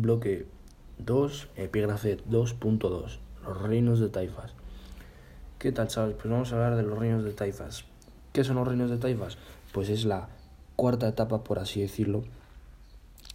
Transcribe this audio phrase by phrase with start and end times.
[0.00, 0.46] bloque
[0.98, 4.52] 2, epígrafe 2.2, los reinos de taifas.
[5.58, 6.16] ¿Qué tal, chavales?
[6.16, 7.84] Pues vamos a hablar de los reinos de taifas.
[8.32, 9.38] ¿Qué son los reinos de taifas?
[9.72, 10.28] Pues es la
[10.76, 12.22] cuarta etapa, por así decirlo,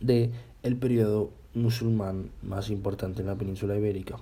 [0.00, 0.32] de
[0.76, 4.16] periodo musulmán más importante en la península ibérica.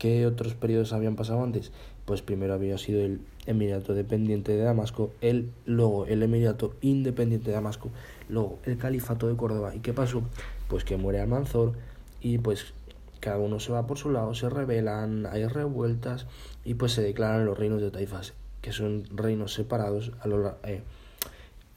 [0.00, 1.72] ¿Qué otros periodos habían pasado antes?
[2.06, 7.56] Pues primero había sido el Emirato dependiente de Damasco, el, luego el Emirato independiente de
[7.56, 7.90] Damasco,
[8.30, 9.74] luego el Califato de Córdoba.
[9.74, 10.22] ¿Y qué pasó?
[10.68, 11.74] Pues que muere Almanzor
[12.22, 12.72] y pues
[13.20, 16.26] cada uno se va por su lado, se rebelan, hay revueltas
[16.64, 20.80] y pues se declaran los reinos de Taifas, que son reinos separados a lo, eh,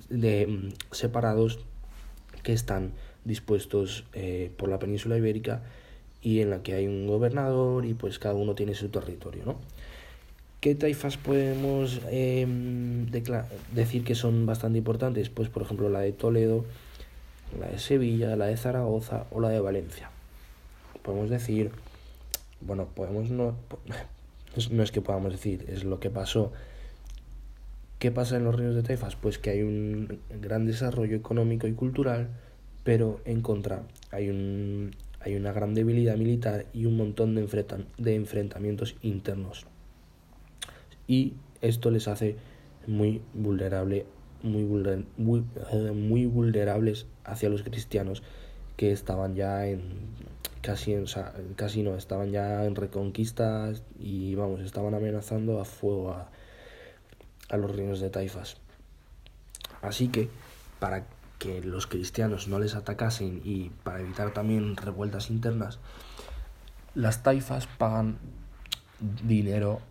[0.07, 1.59] de mm, separados
[2.41, 2.93] que están
[3.25, 5.63] dispuestos eh, por la península ibérica
[6.23, 9.57] y en la que hay un gobernador y pues cada uno tiene su territorio, ¿no?
[10.61, 13.07] ¿Qué taifas podemos em,
[13.73, 15.29] decir que son bastante importantes?
[15.29, 16.63] Pues por ejemplo la de Toledo,
[17.59, 20.09] la de Sevilla, la de Zaragoza o la de Valencia.
[21.01, 21.71] Podemos decir,
[22.61, 23.55] bueno, podemos no,
[24.71, 26.53] no es que podamos decir, es lo que pasó.
[27.99, 29.17] ¿Qué pasa en los reinos de taifas?
[29.17, 32.29] Pues que hay un gran desarrollo económico y cultural,
[32.85, 34.91] pero en contra hay, un,
[35.23, 37.65] hay una gran debilidad militar y un montón de,
[37.97, 39.65] de enfrentamientos internos.
[41.07, 42.35] Y esto les hace
[42.87, 44.05] muy vulnerable
[44.43, 44.63] muy,
[45.17, 48.21] muy, eh, muy vulnerables hacia los cristianos
[48.77, 49.81] que estaban ya en
[50.61, 51.05] casi en,
[51.55, 56.29] casi no estaban ya en reconquistas y vamos estaban amenazando a fuego a,
[57.49, 58.57] a los reinos de taifas.
[59.81, 60.29] Así que
[60.79, 61.05] para
[61.43, 65.79] que los cristianos no les atacasen y para evitar también revueltas internas
[66.95, 68.17] las taifas pagan
[68.99, 69.81] dinero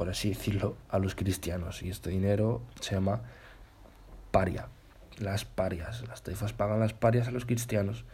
[0.00, 1.82] por así decirlo, a los cristianos.
[1.82, 3.20] Y este dinero se llama
[4.30, 4.68] paria,
[5.18, 6.08] las parias.
[6.08, 8.06] Las taifas pagan las parias a los cristianos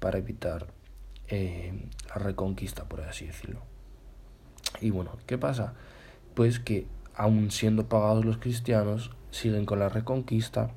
[0.00, 0.66] para evitar
[1.28, 3.60] eh, la reconquista, por así decirlo.
[4.80, 5.74] Y bueno, ¿qué pasa?
[6.34, 10.70] Pues que aun siendo pagados los cristianos, siguen con la reconquista.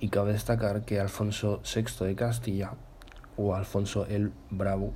[0.00, 2.74] Y cabe destacar que Alfonso VI de Castilla,
[3.36, 4.92] o Alfonso el Bravo,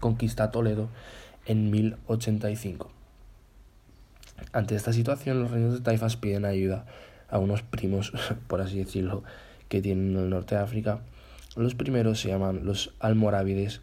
[0.00, 0.88] conquista Toledo
[1.46, 2.90] en 1085.
[4.52, 6.86] Ante esta situación, los reinos de taifas piden ayuda
[7.28, 8.12] a unos primos,
[8.48, 9.22] por así decirlo,
[9.68, 11.00] que tienen en el norte de África.
[11.56, 13.80] Los primeros se llaman los almorávides,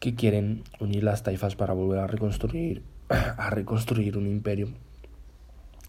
[0.00, 4.68] que quieren unir las taifas para volver a reconstruir, a reconstruir un imperio.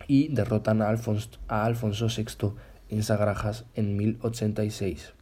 [0.07, 2.53] Y derrotan a Alfonso, a Alfonso VI
[2.89, 5.13] en Sagrajas en 1086.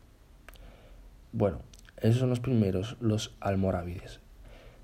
[1.31, 1.59] Bueno,
[1.97, 4.19] esos son los primeros, los almorávides.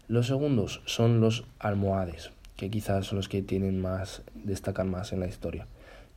[0.07, 5.19] Los segundos son los almohades, que quizás son los que tienen más, destacan más en
[5.19, 5.67] la historia,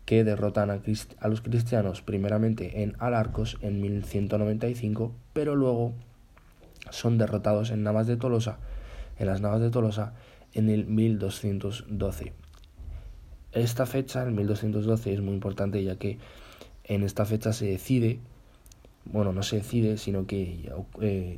[0.07, 0.81] que derrotan a,
[1.21, 5.93] a los cristianos primeramente en Alarcos en 1195, pero luego
[6.91, 8.59] son derrotados en Navas de Tolosa,
[9.19, 10.15] en las Navas de Tolosa,
[10.55, 12.33] en el 1212.
[13.53, 16.19] Esta fecha, el 1212, es muy importante ya que
[16.85, 18.21] en esta fecha se decide
[19.05, 20.63] bueno, no se decide, sino que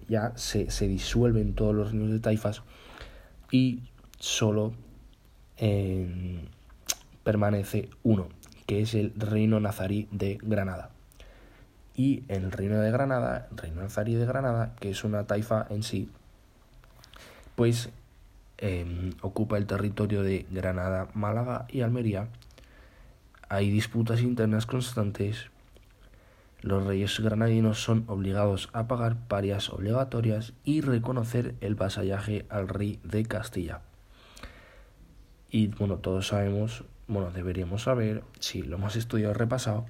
[0.09, 2.63] ya, eh, se, se, disuelven todos los reinos de taifas
[3.51, 3.83] y
[4.19, 4.73] solo
[5.57, 6.41] em,
[7.23, 8.29] permanece uno,
[8.67, 10.91] que es el reino nazarí de Granada.
[11.97, 15.83] Y el reino de Granada, el reino nazarí de Granada, que es una taifa en
[15.83, 16.11] sí,
[17.55, 17.91] pues
[18.59, 22.29] em, ocupa el territorio de Granada, Málaga y Almería.
[23.49, 25.51] Hay disputas internas constantes
[26.65, 32.99] los reyes granadinos son obligados a pagar parias obligatorias y reconocer el vasallaje al rey
[33.05, 33.83] de Castilla.
[35.51, 39.85] Y bueno, todos sabemos, bueno, deberíamos saber, si lo hemos estudiado repasado,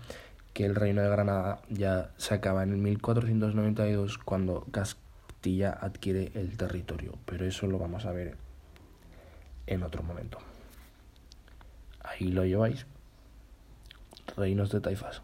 [0.52, 6.56] que el reino de Granada ya se acaba en el 1492 cuando Castilla adquiere el
[6.56, 8.36] territorio, pero eso lo vamos a ver
[9.68, 10.38] en otro momento.
[12.02, 12.84] Ahí lo lleváis.
[14.36, 15.22] Reinos de Taifas.